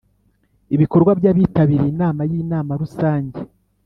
[0.75, 3.39] ibikorwa by abitabiriye inama y Inama Rusange